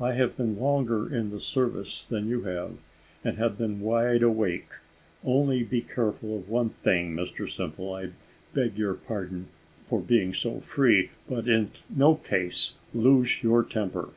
[0.00, 2.76] I have been longer in the service than you have,
[3.24, 4.70] and have been wide awake:
[5.24, 8.10] only be careful of one thing Mr Simple; I
[8.54, 9.48] beg your pardon
[9.88, 14.10] for being so free, but in no case lose your temper."